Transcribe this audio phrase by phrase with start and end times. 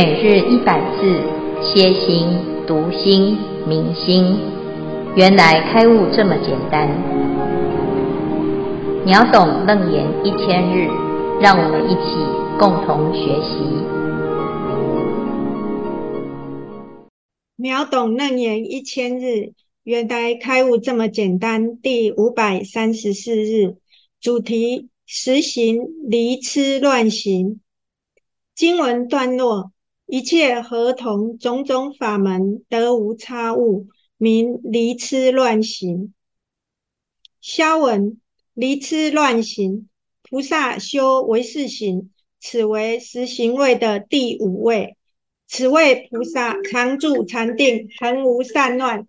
[0.00, 1.20] 每日一百字，
[1.60, 2.28] 歇心、
[2.68, 4.38] 读心、明心，
[5.16, 6.88] 原来开悟这么简单。
[9.04, 10.86] 秒懂楞严一千日，
[11.40, 12.14] 让我们一起
[12.60, 13.58] 共同学习。
[17.56, 21.76] 秒懂楞严一千日，原来开悟这么简单。
[21.76, 23.74] 第五百三十四日，
[24.20, 27.58] 主题：实行离痴乱行。
[28.54, 29.72] 经文段落。
[30.10, 36.14] 一切合同种种法门得无差误，名离痴乱行。
[37.42, 38.18] 消文
[38.54, 39.86] 离痴乱行，
[40.22, 44.96] 菩萨修唯识行，此为十行位的第五位。
[45.46, 49.06] 此位菩萨常住禅定，恒无散乱。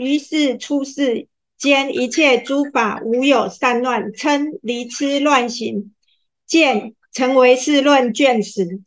[0.00, 1.28] 于是出世
[1.58, 5.94] 间一切诸法无有散乱，称离痴乱行。
[6.46, 8.80] 见成唯识论卷十。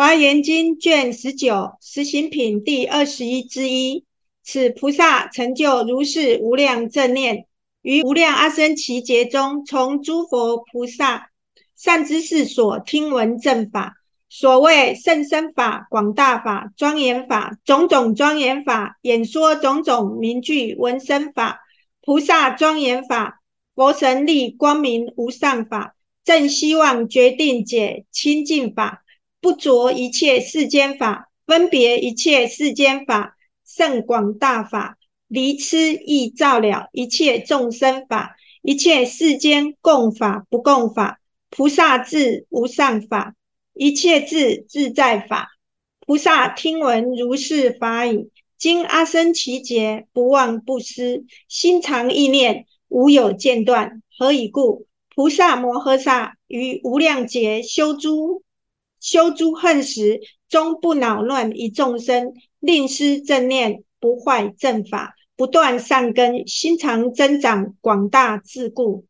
[0.00, 4.06] 华严经卷十九，实行品第二十一之一。
[4.42, 7.44] 此菩萨成就如是无量正念，
[7.82, 11.28] 于无量阿僧祇劫中，从诸佛菩萨
[11.76, 13.96] 善知识所听闻正法。
[14.30, 21.60] 所谓甚深法、广大法、庄严法，种种庄严法，演说种种名句闻声法，
[22.00, 23.42] 菩萨庄严法，
[23.74, 29.02] 佛神力光明无上法，正希望决定解清净法。
[29.40, 43.34] 不着一切世间法，分别一切世间法，甚广大法，离痴亦照了一切众生法，一切世间共法不共法，菩萨智无上法，
[43.72, 45.48] 一切智自在法。
[46.00, 54.02] 菩萨听闻如是法已，经阿僧只劫不忘不思，心常意念，无有间断。
[54.18, 54.86] 何以故？
[55.14, 58.42] 菩萨摩诃萨于无量劫修诸。
[59.00, 69.06] 修诸恨时，终不恼乱一众生，令施正念，不坏正法，不断善根，心常增长广大自故。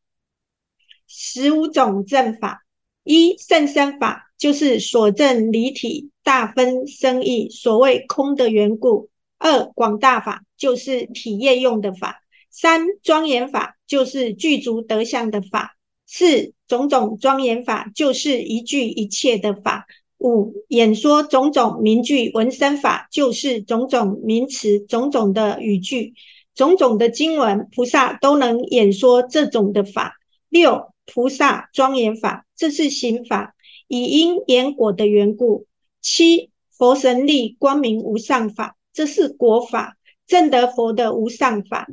[1.07, 2.63] 十五种正法：
[3.03, 9.09] 一、甚深法，就是所证离体大分生意，所谓空的缘故；
[9.39, 15.71] 二、广大法，就是体业用的法；三、庄严法，就是具足德相的法；
[16.13, 19.87] 四、种种庄严法就是一句一切的法，
[20.19, 26.15] 五演说种种名句文身法就是种种名词种种的语句
[26.53, 30.15] 种种的经文，菩萨都能演说这种的法。
[30.49, 33.55] 六菩萨庄严法，这是行法，
[33.87, 35.67] 以因言果的缘故。
[36.03, 39.97] 七佛神力光明无上法，这是果法，
[40.27, 41.87] 证得佛的无上法。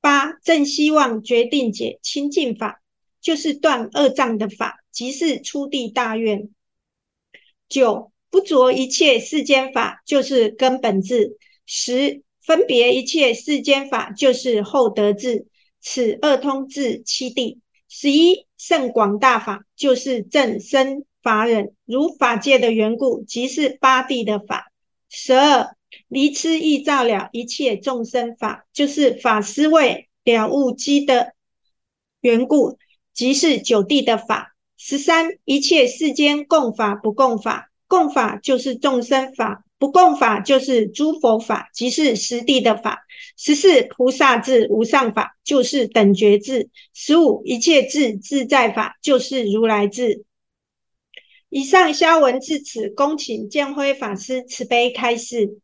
[0.00, 2.82] 八正希望决定解清净法。
[3.24, 6.50] 就是断恶障的法，即是出地大愿。
[7.70, 11.38] 九不着一切世间法，就是根本智。
[11.64, 15.46] 十分别一切世间法，就是后得智。
[15.80, 17.60] 此二通智七地。
[17.88, 24.70] 十一甚广大法，就是正生法忍，如法界的缘故，即是八地的法。
[25.08, 25.74] 十二
[26.08, 31.32] 离痴亦照了一切众生法，就是法思维了悟机的
[32.20, 32.76] 缘故。
[33.14, 34.54] 即是九地的法。
[34.76, 43.00] 十三，一切世间共法不共法，共法就是众生法，不共法就是诸佛法，即是十地的法。
[43.38, 46.68] 十四，菩萨智无上法，就是等觉智。
[46.92, 50.24] 十五，一切智自在法，就是如来智。
[51.48, 55.60] 以上消文至此，恭请建辉法师慈悲开示。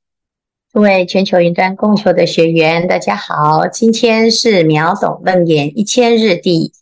[0.73, 6.73] 各位全球云端共修的学员，大家好，今天是秒懂楞严一千日第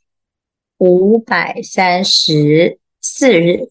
[0.79, 3.69] 五百三十四日，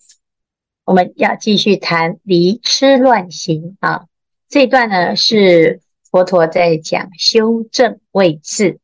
[0.83, 4.07] 我们要继续谈离痴乱行啊。
[4.49, 5.79] 这段呢是
[6.11, 8.79] 佛陀在讲修正位次，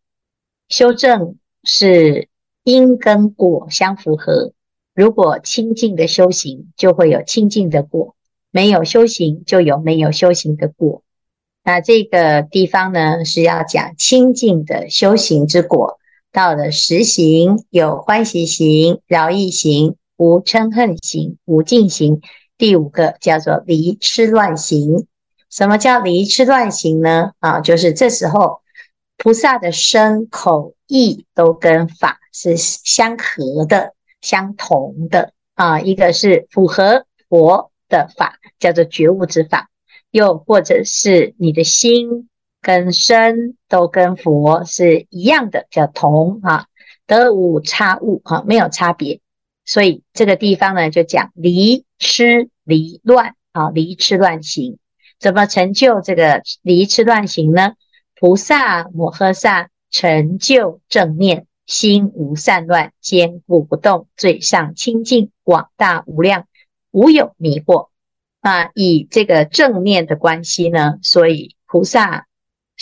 [0.70, 1.35] 修正
[1.66, 2.29] 是
[2.64, 4.53] 因跟果相符合。
[4.96, 8.16] 如果清净的修行，就会有清净的果；
[8.52, 11.03] 没有修行，就有没有修行的果。
[11.66, 15.99] 那这个地方呢是要讲清净的修行之果。
[16.34, 22.22] 到了实行，有欢喜行、饶益行、无嗔恨行、无尽行。
[22.58, 25.06] 第五个叫做离痴乱行。
[25.52, 27.34] 什么叫离痴乱行呢？
[27.38, 28.62] 啊，就是这时候
[29.16, 35.79] 菩萨的身口意都跟法是相合的、相同的啊。
[35.79, 39.68] 一个是符合佛的法，叫做觉悟之法；
[40.09, 42.28] 又或者是你的心。
[42.64, 46.66] 跟身都跟佛是一样的，叫同啊，
[47.06, 49.20] 得无差误哈，没有差别。
[49.66, 54.80] 所以这个地方呢，就讲离痴离乱啊，离痴乱行。
[55.20, 57.74] 怎么成就这个离痴乱行呢？
[58.16, 66.48] 菩萨摩诃萨成就正念，心无散乱，坚固不动，最上清净，广大无量，
[66.92, 67.90] 无有迷惑。
[68.42, 72.28] 啊，以这个正念的关系呢，所以菩萨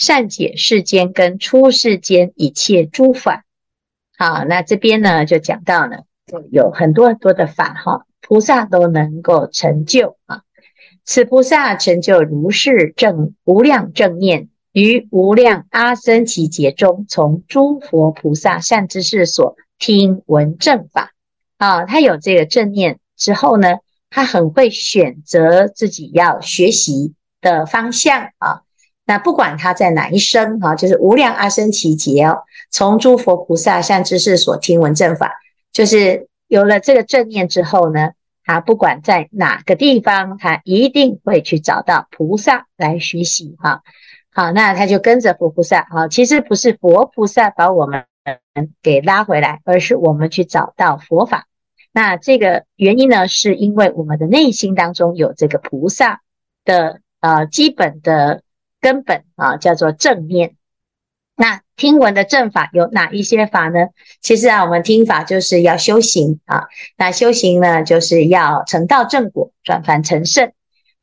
[0.02, 3.44] 善解世间跟出世间一切诸法。
[4.18, 5.98] 好，那这边呢就讲到呢，
[6.50, 10.42] 有很多很多的法哈，菩萨都能够成就啊。
[11.04, 21.12] 此菩萨成就如是正无量正念，于无量阿僧只劫中，从诸佛菩萨善知识所听闻正法。
[21.58, 23.76] 啊，他有这个正念之后呢，
[24.10, 28.62] 他很会选择自己要学习的方向啊。
[29.04, 35.32] 那不管他在哪一生啊，就是无量阿僧只劫哦，从诸佛菩萨善知识所听闻正法，
[35.72, 38.10] 就是有了这个正念之后呢，
[38.44, 43.82] 他不管在哪个地方，他一定会去找到菩萨来学习哈。
[44.32, 48.04] 好，那他就跟着佛菩萨啊，其实不是佛菩萨把我们
[48.82, 51.48] 给拉回来，而是我们去找到佛法。
[51.92, 56.22] 那这个原因呢，是因为我们的内心当中有这个菩萨
[56.64, 58.42] 的呃基本的
[58.82, 60.56] 根本啊，叫做正念。
[61.34, 63.86] 那听闻的正法有哪一些法呢？
[64.20, 66.64] 其实啊，我们听法就是要修行啊。
[66.98, 70.52] 那修行呢，就是要成道正果，转凡成圣。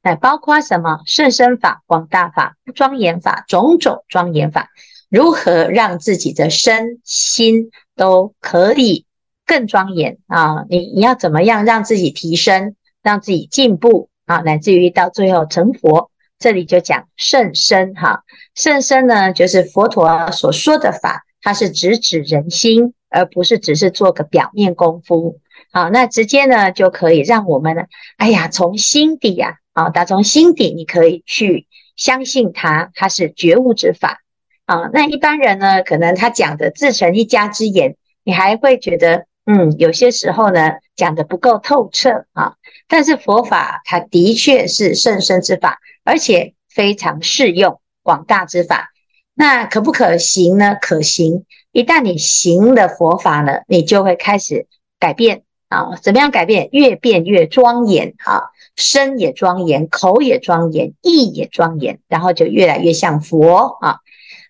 [0.03, 0.99] 那包括什么？
[1.07, 4.69] 甚深法、广大法、庄严法、种种庄严法。
[5.09, 9.07] 如何让自己的身心都可以？
[9.45, 10.63] 更庄严啊！
[10.69, 14.37] 你你要怎么样让自己提升，让自己进步啊？
[14.41, 18.23] 乃至于到最后成佛，这里就讲甚深哈。
[18.55, 25.39] 甚深呢，就是佛陀所说的法，它是直指人心，而不是只是做个表面功夫。
[25.71, 27.83] 好，那直接呢就可以让我们呢，
[28.17, 34.21] 哎呀，从心底呀，啊，打从心底，你可以去相信它，它是觉悟之法
[34.65, 34.89] 啊。
[34.93, 39.28] 那一般人呢，可能他讲的自成一家之言，你还会觉得。
[39.51, 42.53] 嗯，有些时候呢，讲得不够透彻啊，
[42.87, 48.91] 但是佛法它的确是甚深之法，而且非常适用广大之法。
[49.33, 50.75] 那可不可行呢？
[50.79, 51.45] 可行。
[51.71, 54.67] 一旦你行了佛法呢，你就会开始
[54.99, 55.95] 改变啊。
[55.99, 56.69] 怎么样改变？
[56.71, 63.97] 越变越庄严啊，身也庄严，口也庄严，意也庄严，然后就越来越像佛啊。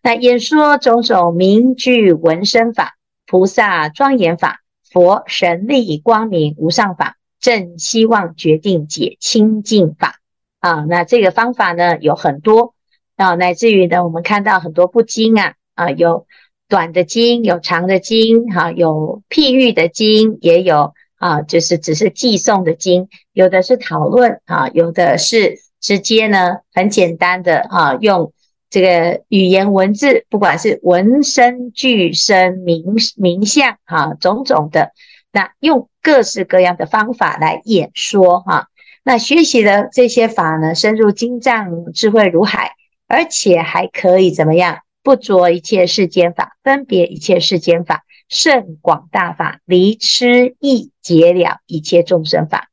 [0.04, 2.96] 那演说种种名句闻声法，
[3.26, 4.60] 菩萨庄严法。
[4.92, 10.20] 佛神力光明无上法，正希望决定解清净法
[10.60, 10.86] 啊！
[10.90, 12.74] 那这个方法呢，有很多
[13.16, 16.26] 啊，乃至于呢，我们看到很多部经啊啊，有
[16.68, 28.34] 短的经，有长的经，哈、啊，有譬喻的经，也有啊，就是只是寄送的经，有的是讨论啊，有的是直接呢，很简单的啊，用。
[28.70, 32.86] 这个语言文字，不管是文声、句声、名
[33.18, 34.92] 名相，哈，种种的，
[35.32, 38.68] 那用各式各样的方法来演说，哈，
[39.04, 42.74] 那学习的这些法呢，深入经藏，智慧如海，
[43.08, 44.80] 而且还可以怎么样？
[45.02, 52.68] 不着一切世间法，分别一切世间法，甚广大法，离痴意解了一切众生法，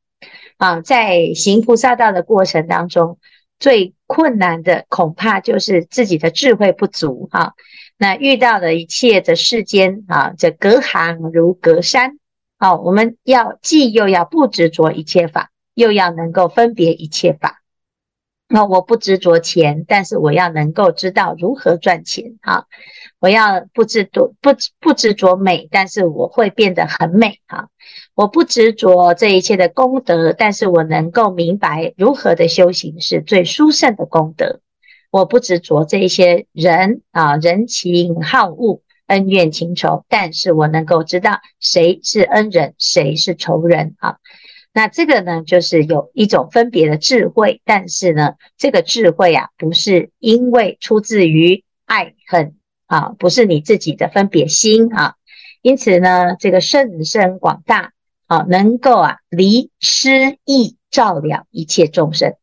[0.57, 3.17] 啊，在行菩萨道的过程当中。
[3.59, 7.53] 最困难的恐怕就是自己的智慧不足哈，
[7.97, 12.19] 那遇到的一切的世间啊，这隔行如隔山，
[12.59, 17.61] 好，我们要既又要不执着一切法，又要能够分别一切法。
[18.49, 22.65] 那我不执着钱，但是我要能够知道如何赚钱哈。
[23.19, 27.67] 我要不执着不不执着美，但是我会变得很美哈。
[28.15, 34.61] 我不执着这一切的功德，但是我能够明白如何的修行是最殊胜的功德。
[35.11, 44.17] 我不执着这一些人啊，人情好恶、恩怨情仇，但是我能够知道谁是恩人，谁是仇人啊。
[44.73, 52.55] 那这个呢，就是有一种分别的智慧，但是呢，这个智慧啊，不是因为出自于爱恨
[52.85, 55.15] 啊，不是你自己的分别心啊。
[55.61, 57.93] 因此呢，这个甚深广大。
[58.29, 62.33] 啊，能够啊离痴意照料一切众生，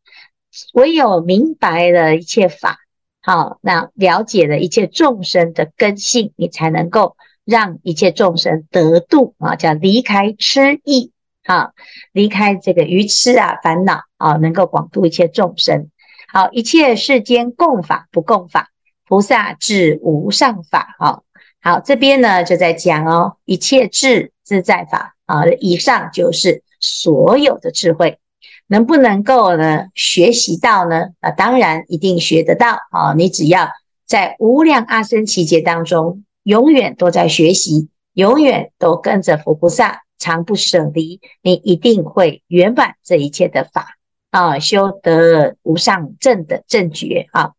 [0.73, 2.79] 唯有明白了一切法，
[3.21, 11.11] 好，那了解了一切众生的根性，你才能够让一切众生得度啊，叫离开痴意，
[11.45, 11.73] 好，
[12.11, 15.89] 离开这个愚痴啊烦恼啊，能够广度一切众生。
[16.27, 18.69] 好，一切世间共法不共法，
[19.07, 20.95] 菩萨智无上法。
[20.99, 21.23] 好，
[21.61, 25.13] 好，这边呢就在讲哦，一切智自在法。
[25.25, 28.19] 啊，以上就是所有的智慧。
[28.67, 31.09] 能不能够呢学习到呢？
[31.19, 33.13] 啊，当然一定学得到啊！
[33.15, 33.69] 你只要
[34.05, 43.97] 在无量阿僧只劫当中，永远都在学习，永远都跟着佛菩萨，常不舍离，你一定会圆满这一切的法
[44.31, 47.51] 啊，修得无上正的正觉啊！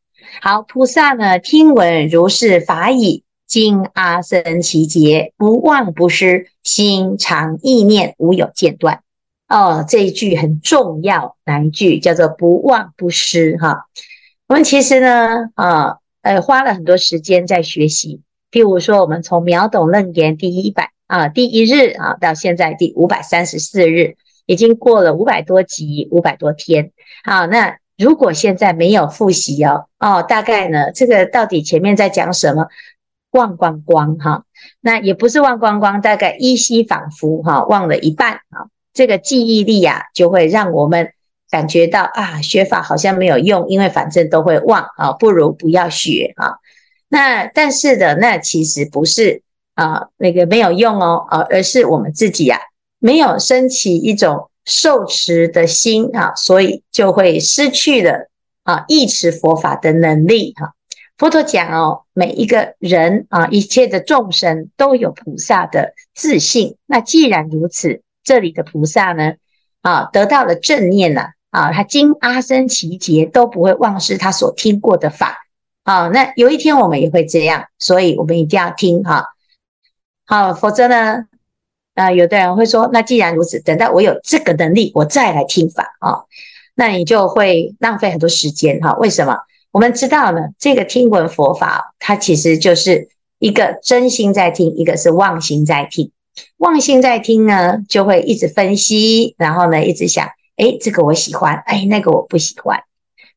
[0.42, 9.02] 好，菩萨呢听闻如是法已，经阿僧只劫，不忘不失，心常意念无有间断。
[9.48, 13.56] 哦，这一句很重要，哪一句叫做不忘不失？
[13.58, 13.86] 哈，
[14.48, 18.22] 我们其实呢，啊，呃，花了很多时间在学习。
[18.50, 26.92] 譬如说，我们从秒懂楞严第一百啊，第一日啊，到现在第五百三十四日，已经过了五百多集，五百多天。
[27.24, 32.66] 好，那如果现在没有复习哦，哦，大概呢，这个到底前面在讲什么？
[33.32, 34.44] 忘光光哈，
[34.80, 38.70] 那也不是忘光光，大概依稀仿佛哈，忘了一半啊。
[38.94, 41.12] 这个记忆力呀、啊，就会让我们
[41.50, 46.54] 感觉到啊，学法好像没有用，因为反正都会忘啊，不如不要学啊。
[47.08, 49.42] 那但是的，那其实不是
[49.76, 52.60] 啊，那个没有用哦，啊，而是我们自己呀、啊，
[52.98, 58.28] 没有升起一种受持的心啊，所以就会失去了
[58.64, 60.72] 啊，忆持佛法的能力哈。
[61.16, 66.76] 佛陀讲哦，每一个人啊，一切的众生都有菩萨的自信。
[66.86, 68.02] 那既然如此。
[68.26, 69.34] 这里的菩萨呢，
[69.82, 75.36] 啊，得到了正念呐，啊，他经阿僧祇劫都不会忘失他所听过的法，
[75.84, 79.26] 啊，那有一天我们也会这样，所以我们一定要听哈，
[80.28, 81.24] 好，否则呢，
[81.94, 86.24] 啊，有的人会说，那既然如此，等到我有这个能力，我再来听法啊，
[86.74, 88.94] 那你就会浪费很多时间哈。
[88.94, 89.36] 为什么？
[89.70, 96.10] 我们知道呢，这个听闻佛法，它其实就是一个真心在听，一个是妄心在听。
[96.56, 102.82] 妄心在听呢，就会一直分析，然后呢，一直想，诶，这个我喜欢，诶，那个我不喜欢。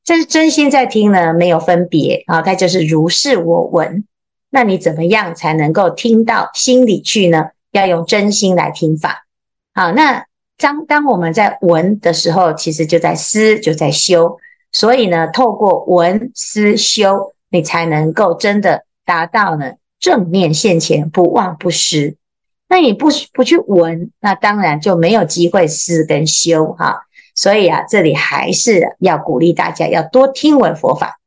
[0.03, 4.05] 这是真心在听呢，没有分别啊，它就是如是我闻。
[4.50, 7.50] 那你怎么样才能够听到心里去呢？
[7.72, 9.27] 要用真心来听法。
[9.75, 10.25] 好，那
[10.58, 14.38] 当当我们在闻的时候，其实就在思，就在修。
[14.72, 22.15] 所以呢，透过闻思修，你才能够真的达到呢正念现前，不忘不失。
[22.68, 27.03] 那你不不去闻，那当然就没有机会思跟修哈。
[27.36, 31.20] 所以啊，这里还是要鼓励大家要多听闻佛法。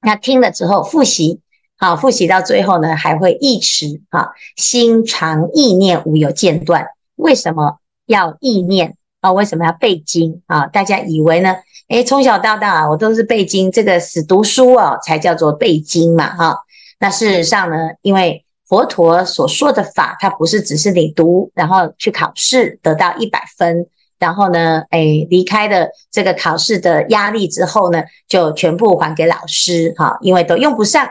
[0.00, 1.40] 那听了之后复习，
[1.78, 6.86] 好，复习到最后呢，还会忆持啊，心常意念无有间断。
[7.16, 9.30] 为什么要意念啊？
[9.30, 10.66] 为什么要背经啊？
[10.68, 11.56] 大家以为呢？
[11.88, 16.58] 诶，从小到大啊，我都是背经，这个死读书哦，才叫做背经嘛哈。
[16.98, 23.86] 那事实上呢，因为佛陀所说的法，它不是只是你读，然后去考试得到一百分，
[24.18, 31.06] 然后呢，哎，离开了这个考试的压力之后呢，就全部还给老师哈，因为都用不上。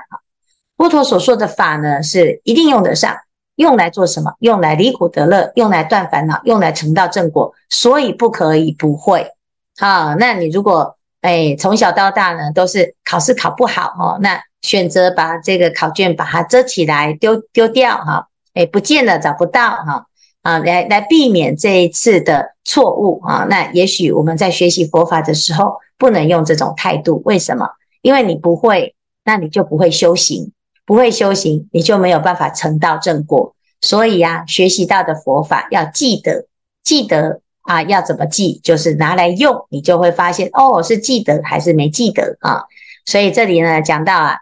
[0.78, 3.16] 佛陀所说的法呢，是一定用得上，
[3.56, 4.34] 用来做什么？
[4.40, 9.32] 用来离苦得乐，用来断烦恼，用来成道正果，所以不可以不会。
[9.78, 14.42] 好，那你如果哎从小到大呢，都是考试考不好哦，那。
[14.62, 20.08] 选择把这个考卷把它遮起来，丢丢掉哈，诶，不见了，找不到哈，
[20.42, 23.46] 啊，来来避免这一次的错误啊。
[23.48, 27.22] 那也许我们在学习佛法的时候，不能用这种态度。
[27.26, 27.70] 为什么？
[28.02, 30.52] 因为你不会，那你就不会修行，
[30.86, 33.56] 不会修行，你就没有办法成道正果。
[33.82, 36.48] 所以呀，学习到的佛法要记得，
[36.84, 38.60] 记得啊，要怎么记？
[38.64, 42.64] 就是拿来用，你就会发现哦，是记得还是没记得啊？
[43.06, 44.38] 所以这里呢，讲到啊。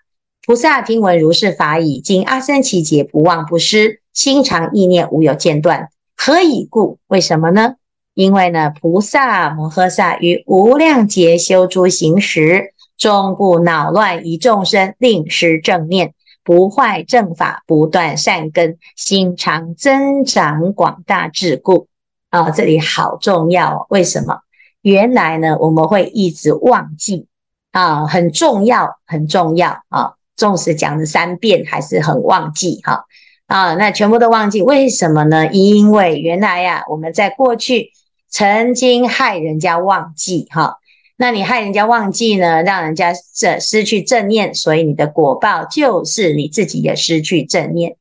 [0.46, 5.88] 菩萨听闻如是法已，经阿僧只劫，不忘不失，心常意念无有间断。
[6.18, 7.00] 何以故？
[7.08, 7.76] 为什么呢？
[8.14, 21.88] 因为呢，菩萨摩诃萨于无量劫修诸行时，终不恼乱一众生，令失正念，不坏正法，不断善根，心常增长广大智故。
[22.30, 23.86] 啊，这里好重要。
[23.90, 24.40] 为什么？
[24.82, 27.28] 原来呢，我们会一直忘记
[27.72, 30.14] 啊，很重要，很重要啊。
[30.36, 33.06] 纵使讲了三遍，还是很忘记哈
[33.46, 35.48] 啊，那全部都忘记，为什么呢？
[35.54, 37.92] 因为原来呀、啊，我们在过去
[38.28, 40.80] 曾经害人家忘记哈，
[41.24, 47.96] 那你害人家忘记呢，让人家这失去正念，所以你的果报就是你自己也失去正念。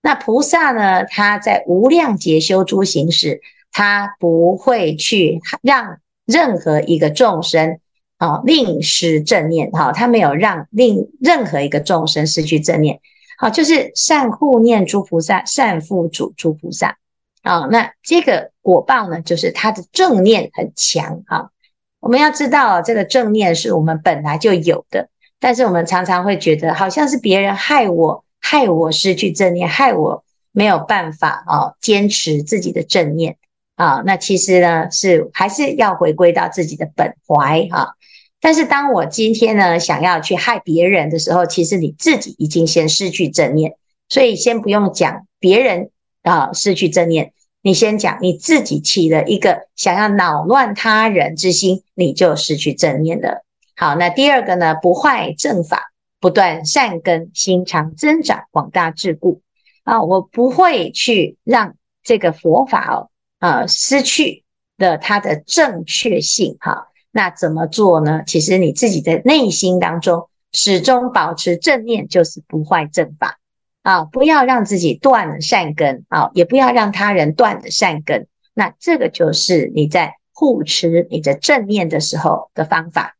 [0.00, 3.40] 那菩萨呢，他在无量劫修诸行时，
[3.72, 7.80] 他不会去让任何一个众生。
[8.18, 13.00] 啊，令失正念，哈，他没有让令任何一个众生失去正念，
[13.38, 16.96] 好，就是善护念诸菩萨，善付嘱诸菩萨，
[17.42, 21.52] 啊，那这个果报呢，就是他的正念很强，哈，
[22.00, 25.08] 我们要知道，这个正念是我们本来就有的，
[25.40, 33.36] 但是我们常常会觉得，好像是别人害我，害我失去正念，害我没有办法啊坚持自己的正念
[33.74, 34.02] 啊。
[34.06, 37.94] 那其实呢，是还是要回归到自己的本怀哈。
[38.40, 43.74] 但是当我今天呢，想要去害别人的时候，其实你自己已经先失去正念，
[44.08, 45.90] 所以先不用讲别人
[46.22, 47.32] 啊失去正念。
[47.60, 53.44] 你先讲你自己起了一个想要扰乱他人之心，你就失去正念了。
[53.76, 54.74] 好，那第二个呢？
[54.74, 59.42] 不坏正法，不断善根，心常增长，广大智故
[59.84, 60.02] 啊！
[60.02, 64.44] 我不会去让这个佛法哦，呃，失去
[64.76, 66.56] 了它的正确性。
[66.60, 68.22] 哈，那怎么做呢？
[68.26, 73.38] 其实你自己的内心当中始终保持正念，就是不坏正法。
[73.82, 78.26] 啊，不要让自己断了善根啊，也不要让他人断了善根。
[78.54, 83.16] 那这个就是你在护持你的正念的时候的方法。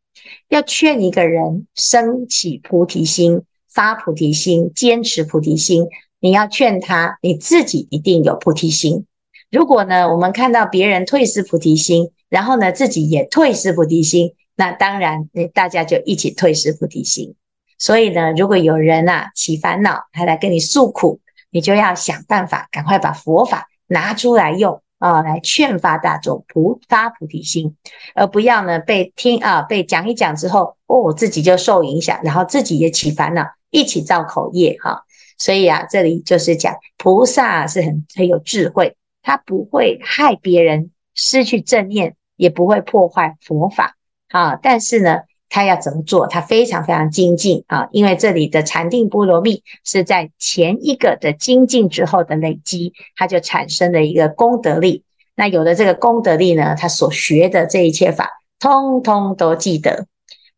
[0.49, 5.87] 要劝一个人升起菩提心、发菩提心、坚持菩提心，
[6.21, 9.07] 你要劝他，你自己一定有菩提心。
[9.50, 17.35] 如果呢，我们看到别人退失菩提心，然后呢，自己也退失菩提心，那当然，大家就一起退失菩提心。
[17.78, 21.20] 所以呢，如果有人、啊、起烦恼，他来跟你诉苦，
[21.50, 27.76] 你就要想办法，赶快把佛法拿出来用啊，来劝发大众菩发菩提心，
[28.16, 35.04] 而不要呢被听啊被讲一讲之后，哦自己就受影响，然后自己也起烦恼，一起造口业哈、
[35.38, 43.97] 所以啊，这里就是讲菩萨是很很有智慧，他不会害别人失去正念，也不会破坏佛法
[44.30, 45.20] 啊，但是呢。
[45.50, 46.26] 他要怎么做？
[46.26, 47.88] 他非常非常精进啊！
[47.90, 55.04] 因为这里的禅定波罗蜜是在前一个的精进之后的累积，它就产生了一个功德力。
[55.34, 58.28] 那有了这个功德力呢，他所学的这一切法，
[58.61, 60.06] 通通都记得。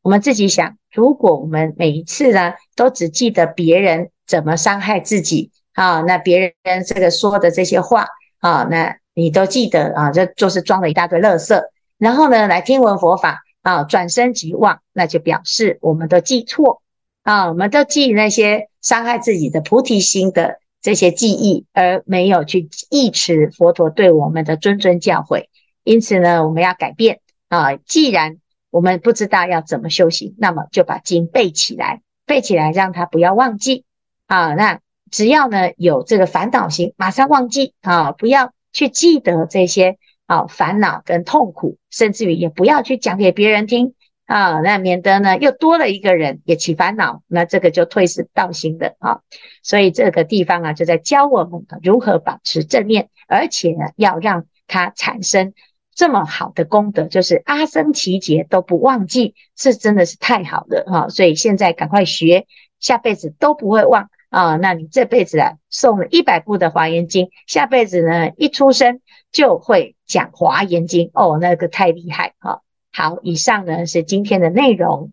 [0.03, 8.07] 我们自己想，如果我们每一次呢，都只记得别人怎么伤害自己啊，那别人这个说的这些话
[8.41, 11.63] 啊，那你都记得啊，这就是装了一大堆垃圾。
[11.99, 13.41] 然后呢，来听闻佛法。
[13.63, 16.83] 啊，转身即忘，那就表示我们都记错
[17.23, 25.47] 啊，我们都记那些伤害自己的菩提心的这些记忆，而没有去忆持佛陀对我们的谆谆教诲。
[25.85, 27.77] 因此呢，我们要改变啊。
[27.77, 28.39] 既然
[28.71, 33.85] 我们不知道要怎么修行，那么就把经背起来，背起来，让他不要忘记
[34.27, 34.55] 啊。
[34.55, 39.99] 那只要呢有这个烦恼心，马上忘记啊，不要去记得这些。
[40.31, 43.95] 啊，烦恼跟痛苦，甚至于也不要去讲给别人听
[44.27, 49.23] 啊，那免得呢又多了一个人也起烦恼，那这个就退失道心的啊。
[49.65, 55.53] 所以这个地方啊，就在教我们如何保持正念，而且呢要让它产生
[55.97, 61.09] 这么好的功德，就是阿僧祇劫都不忘记，这真的是太好了哈。
[61.09, 62.47] 所以现在赶快学，
[62.79, 64.57] 下辈子都不会忘啊。
[64.57, 69.95] 那你这辈子啊诵了一百部的华严经，下辈子呢一出生就会。
[70.11, 72.63] 讲华严经哦，那个太厉害哈！
[72.91, 75.13] 好，以上呢是今天的内容。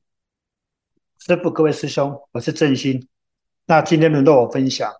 [1.20, 3.08] 师父，各位师兄，我是正心。
[3.68, 4.92] 那今天轮到我分享，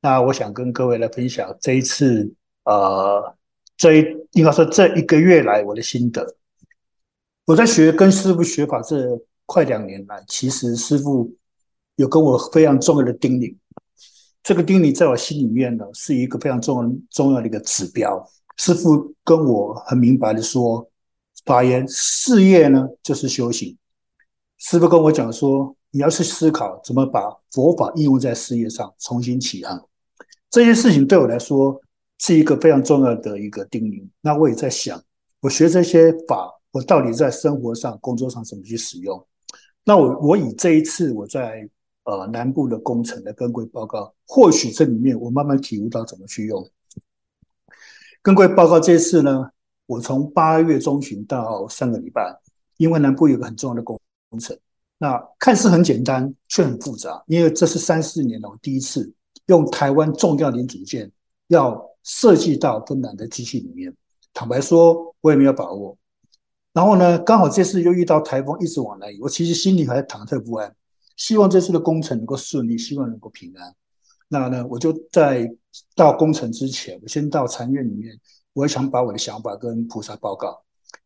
[0.00, 2.34] 那我想跟各位来分享这一次，
[2.64, 3.36] 呃，
[3.76, 6.34] 这一应该说这一个月来我的心得。
[7.44, 9.06] 我在学跟师父学法这
[9.46, 11.32] 快两年来，其实师父
[11.94, 13.54] 有跟我非常重要的叮咛。
[14.44, 18.22] 这个叮咛在我心里面呢，是一个非常重要重要的一个指标。
[18.58, 20.86] 师父跟我很明白的说，
[21.46, 23.76] 法言事业呢就是修行。
[24.58, 29.82] 师父跟我讲说，你要去思考怎么把佛法应用在事业上，重新起航。
[30.50, 31.80] 这些事情对我来说
[32.18, 34.06] 是一个非常重要的一个叮咛。
[34.20, 35.02] 那我也在想，
[35.40, 39.26] 我学这些法，我到底在生活上、工作上怎么去使用？
[39.84, 41.66] 那我我以这一次我在
[42.04, 46.70] 呃南部的工程的跟各位报告，或许这里面我慢慢体悟到怎么去用。
[48.22, 49.50] 跟各位报告，这次呢，
[49.86, 52.38] 我从八月中旬到上个礼拜，
[52.78, 54.00] 因为南部有个很重要的工
[54.38, 54.56] 程，
[54.98, 57.22] 那看似很简单，却很复杂。
[57.26, 59.12] 因为这是三四年来我第一次
[59.46, 61.10] 用台湾重要零组件
[61.48, 63.94] 要设计到芬兰的机器里面。
[64.32, 65.96] 坦白说，我也没有把握。
[66.72, 70.74] 然后呢，刚好这次又遇到台风，一直往来，我其实心里还忐忑不安，
[71.16, 73.74] 希望这次的工程能够顺利，希望能够平安。
[74.28, 75.48] 那呢，我就在
[75.94, 78.18] 到工程之前，我先到禅院里面，
[78.52, 80.62] 我也想把我的想法跟菩萨报告。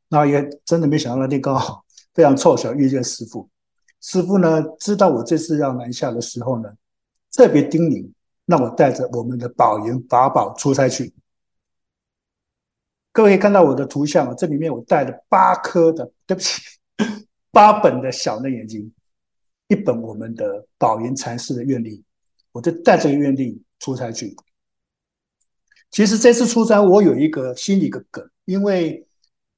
[0.08, 3.48] 那也真的没想到那天刚好 非常凑巧遇见师傅。
[4.00, 6.70] 师傅呢，知道我这次要南下的时候呢，
[7.32, 8.08] 特别叮咛
[8.46, 11.12] 让我带着我们的宝严法宝出差去。
[13.12, 16.62] 各位看到我的图像，这里面我带了八颗的，对不起，
[17.50, 18.90] 八本的小楞严经，
[19.68, 22.02] 一本我们的宝云禅师的愿力，
[22.52, 24.34] 我就带这个愿力出差去。
[25.90, 29.06] 其实这次出差我有一个心里的梗，因为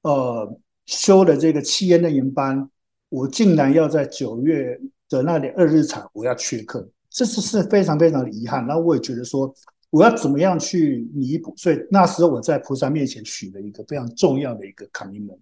[0.02, 2.68] 呃修了这个七天的营班，
[3.08, 8.66] 我竟然要在九月的那里二日场我要缺课，这次是非常非常的遗憾。
[8.66, 9.52] 然后我也觉得说。
[9.92, 11.52] 我要怎么样去弥补？
[11.56, 15.40] 所以那时候我在菩萨面前许了一个非常重要的一个 commitment。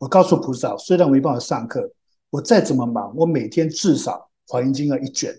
[0.00, 1.88] 我告诉菩萨，虽然我没办法上课，
[2.34, 5.32] 我再怎么忙，我每天至少《华严经》要一卷，《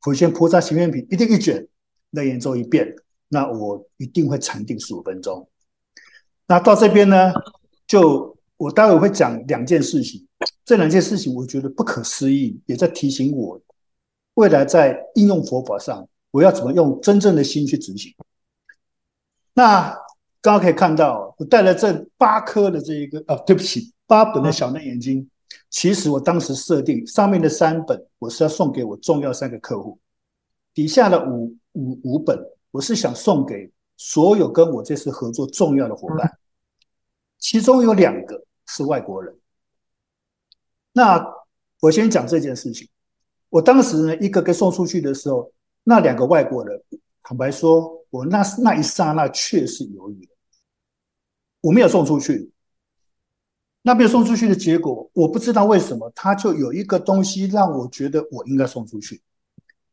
[0.00, 1.68] 普贤菩萨行愿品》一定一卷，
[2.12, 2.90] 楞严咒一遍。
[3.28, 5.46] 那我一定会禅定十五分钟。
[6.46, 7.34] 那到这边呢，
[7.86, 10.26] 就我待会会讲两件事情，
[10.64, 13.60] 这两件事情我觉得不可思议，也在提醒我
[14.32, 16.08] 未来在应用佛法上。
[16.30, 18.10] 我要怎么用真正的心去执行？
[19.52, 19.90] 那
[20.40, 25.28] 刚刚可以看到，我带了这八颗的这一个啊，对不起，八本的小楞严经。
[25.70, 29.98] 其实我当时设定上面的三本，我是要送给我重要三个客户；
[30.74, 32.38] 底下的五五五本，
[32.70, 36.38] 我是想送给所有跟我这次合作重要的伙伴。
[37.38, 39.36] 其中有两个是外国人。
[40.92, 41.26] 那
[41.80, 42.88] 我先讲这件事情。
[43.48, 45.52] 我当时呢，一个个送出去的时候。
[45.84, 46.80] 那两个外国人，
[47.24, 50.30] 坦白说，我那那一刹那确实犹豫了，
[51.60, 52.52] 我没有送出去。
[53.82, 59.20] 那边送出去的结果，我不知道为什么，他就有一个东西让我觉得我应该送出去。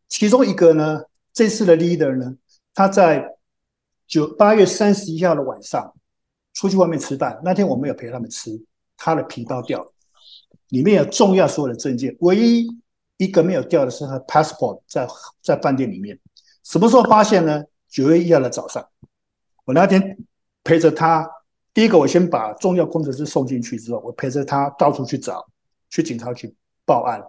[0.08, 1.02] 其中一个呢，
[1.34, 2.36] 这次的 leader 呢，
[2.73, 3.38] 他在
[4.08, 5.93] 九八月三十一号的晚上
[6.54, 8.63] 出去外面吃饭，那天我没有陪他们吃，
[8.97, 9.91] 他的皮包掉了，
[10.69, 12.67] 里面有重要所有的证件，唯一。
[13.21, 15.06] 一个没有掉的是他 passport 在
[15.41, 16.17] 在饭店里面，
[16.63, 17.65] 什么时候发现呢？
[17.89, 18.88] 九月一号的早上，
[19.65, 20.17] 我那天
[20.63, 21.30] 陪着他，
[21.80, 25.48] 第一个我先把重要工程师送进去之后，我陪着他到处去找，
[25.89, 27.24] 去警察局报案。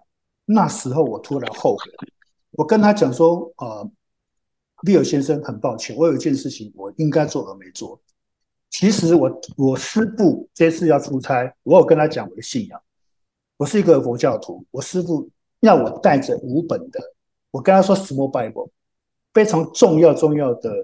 [0.44, 1.84] 那时候我突然后悔，
[2.50, 3.88] 我跟他讲说：“呃，
[4.82, 8.02] 利尔先生，很抱歉，我有一件事情我应该做而没做。
[8.70, 12.82] 其实我我师父这次要出差，我有跟他讲我的信仰，
[13.56, 16.98] 我是一个佛教徒，我师父。”要我带着五本的，
[17.52, 18.68] 我跟他说 Small Bible，
[19.32, 20.74] 非常重要重要的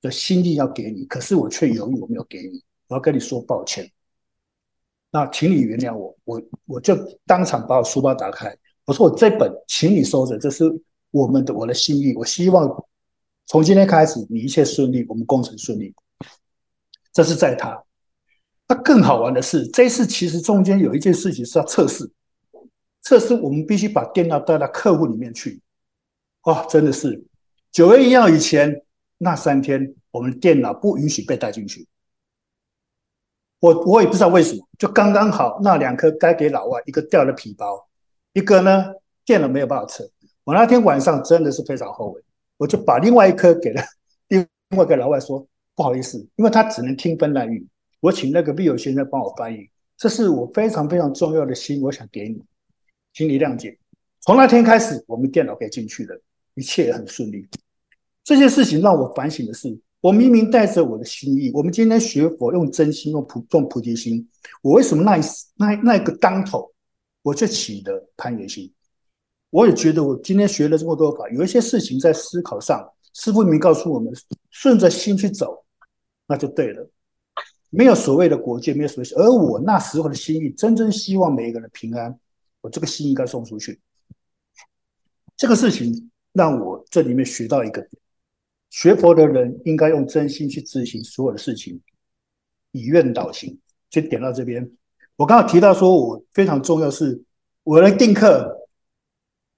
[0.00, 3.88] 的心意要给你，可是我却犹豫，我没有给你，我要跟你说抱歉。
[5.12, 10.64] 那请你原谅我，我我就当场把我书包打开，我说我这本，请你收着，这是
[11.12, 12.84] 我们的我的心意，我希望
[13.46, 15.94] 从今天开始你一切顺利，我们工程顺利。
[17.12, 17.80] 这是在他，
[18.68, 22.10] 那更好玩的是，这次其实中间有一件事情是要测试。
[23.02, 25.60] 测试我们必须把电脑带到客户里面去，
[26.42, 27.24] 哦，真的是
[27.72, 28.84] 九月一号以前
[29.18, 31.86] 那三天，我们电脑不允许被带进去。
[33.60, 37.88] 我我也不知道为什么，就刚刚好那两颗该给老外，一个掉了皮包，
[38.32, 38.86] 一个呢
[39.24, 40.10] 电脑没有办法测。
[40.44, 42.20] 我那天晚上真的是非常后悔，
[42.56, 43.82] 我就把另外一颗给了
[44.28, 44.40] 另
[44.76, 45.46] 外一个老外说
[45.76, 47.66] 不好意思，因为他只能听芬兰语，
[48.00, 52.42] 我请那个 Bill 先生帮我翻译，这是我非常非常重要的心，我想给你。
[53.12, 53.76] 请你谅解。
[54.20, 56.18] 从那天开始，我们电脑可以进去了，
[56.54, 57.48] 一切也很顺利。
[58.22, 64.26] 这件事情让我反省的是，我明明带着我的心意，我们今天学佛用真心，用菩用菩提心，
[64.62, 65.20] 我为什么那一
[65.56, 66.72] 那那一个当头，
[67.22, 68.72] 我却起了攀缘心？
[69.50, 74.12] 我也觉得我今天学了这么多法，有一些事情在思考上，师父明告诉我们，
[74.50, 75.64] 顺着心去走，
[76.26, 76.88] 那就对了。
[77.68, 82.18] 没有所谓的国界，没有所谓，而我那时候的心意，真正希望每一个人平安。
[82.62, 83.80] 我这个心应该送出去，
[85.34, 87.90] 这个事情让我这里面学到一个点：
[88.70, 91.80] 学佛的人应该用真心去执行所有的事情，
[92.70, 93.58] 以愿导行。
[93.90, 94.70] 就点到这边，
[95.16, 97.20] 我刚刚提到说，我非常重要是，
[97.64, 98.56] 我来定课。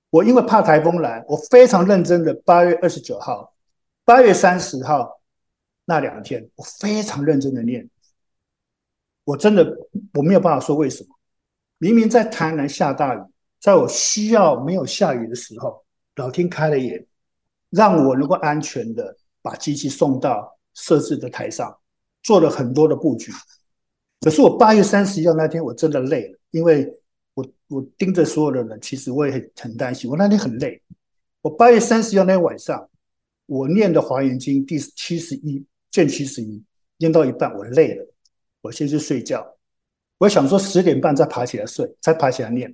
[0.09, 3.55] 我因为怕台风来，我非常认真的八月二十九号、
[4.07, 5.21] 八月三十号
[5.85, 7.87] 那两天，我非常认真的念。
[9.25, 9.77] 我真的
[10.15, 11.11] 我没有办法说为什么。
[11.77, 13.21] 明明在台南下大雨，
[13.61, 15.85] 在我需要没有下雨的时候，
[16.17, 17.07] 老天开了眼，
[17.73, 21.75] 让我能够安全的把机器送到设置的台上，
[22.23, 23.33] 做了很多的布局。
[24.21, 26.87] 可是我八月三十一号那天我真的累了，因为
[27.35, 30.09] 我我盯着所有的人，其实我也很很担心。
[30.09, 30.81] 我那天很累。
[31.41, 32.89] 我八月三十一号那天晚上，
[33.47, 36.63] 我念的《华严经》第七十一卷七十一，
[36.99, 38.07] 念到一半我累了，
[38.61, 39.45] 我先去睡觉。
[40.19, 42.73] 我想说十点半再爬起来睡，再爬起来念。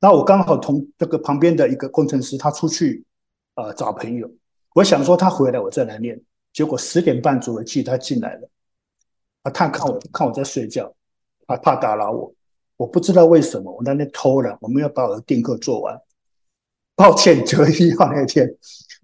[0.00, 3.04] 那我刚好同这个旁边的一个工程师，他出去
[3.62, 4.30] 呃找朋友。
[4.74, 6.20] 我想说他回来我再来念。
[6.52, 8.50] 结果十点半左右，记他进来了。
[9.42, 10.92] 啊，他看我看我在睡觉，
[11.46, 12.34] 啊，怕打扰我，
[12.76, 15.96] 我不知道为什么，我那天偷了，我没有把我的定课做完。
[16.96, 18.52] 抱歉，九月一号那天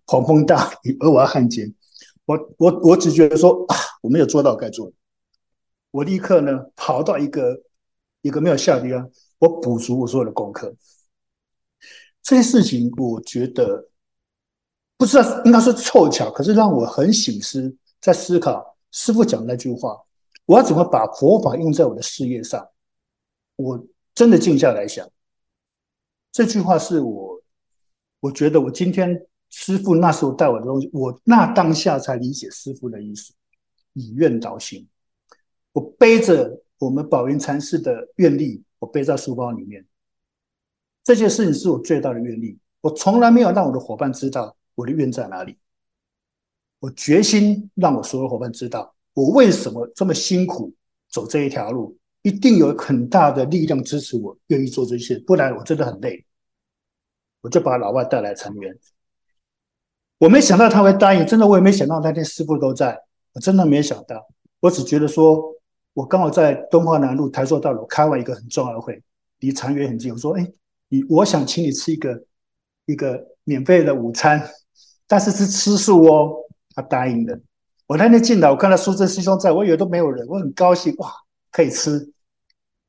[0.05, 1.73] 狂风大雨，而我要焊接，
[2.25, 4.93] 我我我只觉得说啊，我没有做到该做的，
[5.93, 7.63] 我立刻呢跑到一个
[8.23, 10.75] 一个没有下的地方，我补足我所有的功课。
[12.23, 13.89] 这些事情，我觉得
[14.97, 19.97] 不知道应该是凑巧，可是让我很醒思，在思考师傅讲那句话，
[20.47, 22.67] 我要怎么把佛法用在我的事业上？
[23.57, 25.09] 我真的静下来想，
[26.33, 27.37] 这句话是我。
[28.21, 33.33] 我觉得我今天师傅那时候带我的东西，我那当下才理解师傅的意思，
[33.93, 34.89] 以愿导行。
[35.73, 39.87] 我背着我们宝云禅寺的愿力，我背在书包里面。
[41.05, 42.59] 这件事情是我最大的愿力。
[42.81, 45.59] 我从来没有让我的伙伴知道我的愿在哪里。
[46.79, 50.73] 我决心让我所有伙伴知道，我为什么这么辛苦
[51.11, 56.25] 走这一条路，一定有很大的力量支持我，愿意做这些，不然我真的很累。
[57.43, 58.77] 我就把老外带来成员，
[60.19, 62.99] 我没想到他会答应，真的我也没想到那天师傅都在，
[63.33, 64.27] 我真的没想到，
[64.59, 65.55] 我只觉得说，
[65.93, 69.01] 我刚好在敦化南路台塑大楼开完一个很重要的会，
[69.39, 70.53] 离禅园很近，我说，哎，
[70.89, 72.25] 你我想请你吃一个
[72.87, 74.43] 一个免费的午餐，
[75.07, 76.35] 但是是吃素哦，
[76.75, 77.39] 他答应了。
[77.87, 81.13] 我那天进来，我看到苏正师兄在，我以为都没有人，我很高兴，哇，
[81.53, 82.13] 可以吃。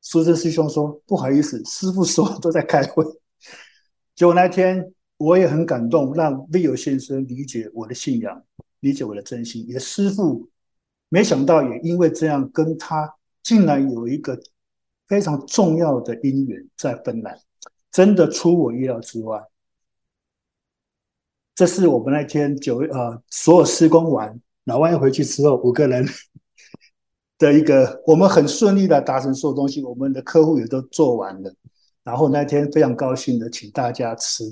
[0.00, 3.04] 苏正师兄说，不好意思，师傅说都在开会。
[4.16, 8.42] 结果那天我也很感动，让 Will 先生理解我的信仰，
[8.80, 9.64] 理解我的真心。
[9.68, 10.48] 也师傅
[11.08, 14.36] 没想到，也因为这样跟他竟然有一个
[15.06, 17.38] 非常重要的因缘在芬兰，
[17.92, 19.40] 真的出我意料之外。
[21.58, 26.06] 这是我们那天九月呃，所有施工完，老外回去之后，五个人
[27.36, 31.52] 的一个，我们很顺利的达成所有东西，我们的客户也都做完了。
[32.04, 34.44] 然后那天非常高兴的请大家吃，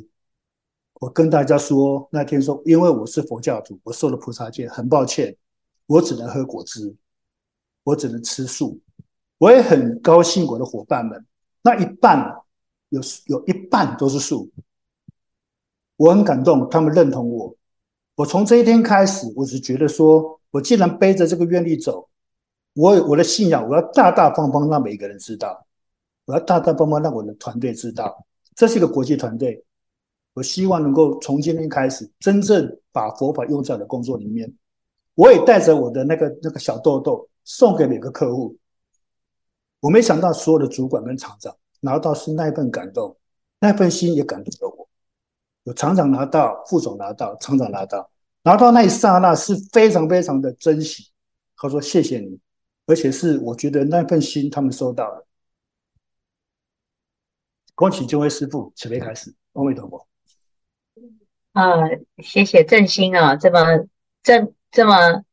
[0.95, 5.37] 我跟大家说，那天说，因为我是佛教徒，我受了菩萨戒，很抱歉，
[5.87, 6.93] 我只能喝果汁，
[7.85, 8.81] 我只能吃素。
[9.39, 11.25] 我也很高兴，我的伙伴们
[11.63, 12.35] 那一半
[12.89, 14.51] 有有一半都是素，
[15.97, 17.55] 我很感动，他们认同我。
[18.15, 22.09] 我从这一天开始，我只觉得说，我既然背着这个愿力走，
[22.75, 25.67] 我我的信仰，我要大大方方让每一个人知道。
[26.25, 29.63] 我要大大方方让我的团队知道，这是一个国际团队。
[30.35, 34.53] 我希望能够从今天开始，真正把佛法用在我的工作里面。
[35.15, 38.55] 我也带着我的那个那个小豆豆送给每个客户。
[39.81, 43.17] 我没想到所有的主管跟厂长拿到是那一份感动，
[43.61, 44.76] 那份心也感动了我。
[45.67, 48.09] 有厂长拿到，副总拿到，厂长拿到，
[48.45, 51.09] 拿到那一刹那是非常非常的珍惜。
[51.57, 52.39] 他说谢谢你，
[52.87, 55.27] 而且是我觉得那份心他们收到了。
[57.75, 59.35] 恭喜这位师傅，准备开始。
[59.55, 60.07] 阿弥陀佛。
[61.55, 63.89] 呃，谢谢正心啊，这么
[64.23, 65.25] 这这么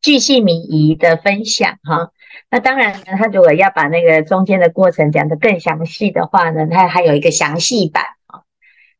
[0.00, 2.12] 巨细靡遗的分享哈。
[2.48, 8.15] 那当然呢，他如果要把那个中间的过程讲得更详细的话呢，他还有一个详细版。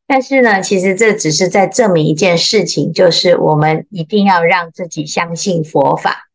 [0.07, 6.29] 但是呢，其实这只是在证明一件事情，就是我们一定要让自己相信佛法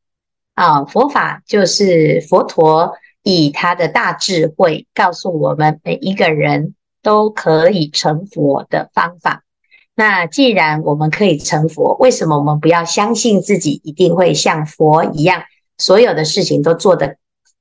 [0.55, 0.85] 啊。
[0.85, 2.93] 佛法就是佛陀。
[3.25, 9.45] 以他的大智慧告诉我们，每一个人都可以成佛的方法。
[9.95, 15.45] 那既然我们可以成佛，为什么我们不要相信自己一定会像佛一样，
[15.79, 17.17] 所有的事情都做得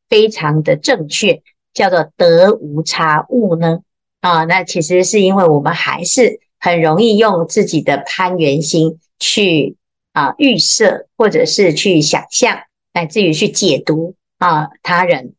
[0.10, 1.44] 非常的正确，
[1.76, 3.82] 叫做得无差误呢？
[4.22, 9.76] 啊，那其实是因为我们还是很容易用自己的攀缘心去
[10.14, 12.60] 啊预设，或者是去想象，
[12.94, 15.34] 乃至于去解读啊他人。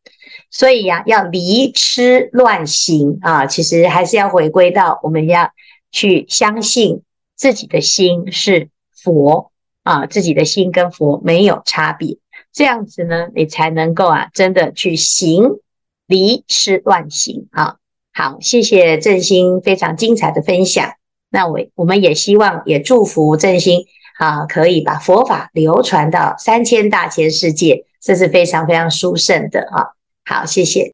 [0.51, 5.51] 所以呀、要离痴乱行啊，其实还是要回归到我们要
[5.90, 7.03] 去相信
[7.37, 9.51] 自己的心是佛
[9.83, 12.18] 啊，自己的心跟佛没有差别，
[12.53, 15.45] 这样子呢，你才能够啊，真的去行
[16.07, 17.77] 离痴乱行啊。
[18.14, 20.92] 好，谢谢正心非常精彩的分享。
[21.31, 23.87] 那我我们也希望也祝福正心
[24.18, 29.96] 啊，可以把佛法流传到三千大千世界，这是非常非常殊胜的啊。
[30.25, 30.92] 好，谢谢。